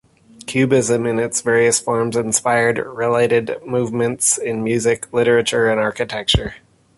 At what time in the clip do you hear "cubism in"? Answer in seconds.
0.47-1.19